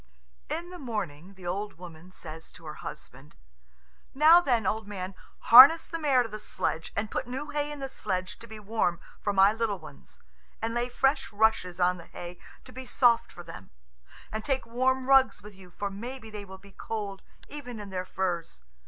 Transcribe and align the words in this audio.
In 0.49 0.71
the 0.71 0.79
morning 0.79 1.35
the 1.35 1.45
old 1.45 1.73
woman 1.77 2.11
says 2.11 2.51
to 2.53 2.65
her 2.65 2.73
husband, 2.73 3.35
"Now 4.15 4.41
then, 4.41 4.65
old 4.65 4.87
man, 4.87 5.13
harness 5.41 5.85
the 5.85 5.99
mare 5.99 6.23
to 6.23 6.29
the 6.29 6.39
sledge, 6.39 6.91
and 6.95 7.11
put 7.11 7.27
new 7.27 7.51
hay 7.51 7.71
in 7.71 7.77
the 7.81 7.87
sledge 7.87 8.39
to 8.39 8.47
be 8.47 8.59
warm 8.59 8.99
for 9.21 9.31
my 9.31 9.53
little 9.53 9.77
ones, 9.77 10.23
and 10.59 10.73
lay 10.73 10.89
fresh 10.89 11.31
rushes 11.31 11.79
on 11.79 11.97
the 11.97 12.07
hay 12.07 12.39
to 12.65 12.71
be 12.71 12.87
soft 12.87 13.31
for 13.31 13.43
them; 13.43 13.69
and 14.31 14.43
take 14.43 14.65
warm 14.65 15.05
rugs 15.05 15.43
with 15.43 15.53
you, 15.53 15.69
for 15.69 15.91
maybe 15.91 16.31
they 16.31 16.45
will 16.45 16.57
be 16.57 16.71
cold, 16.71 17.21
even 17.47 17.79
in 17.79 17.91
their 17.91 18.05
furs. 18.05 18.63